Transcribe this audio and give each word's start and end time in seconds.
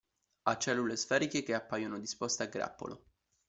Ha 0.41 0.57
cellule 0.57 0.95
sferiche 0.95 1.43
che 1.43 1.53
appaiono 1.53 1.99
disposte 1.99 2.41
a 2.41 2.45
grappolo. 2.47 3.03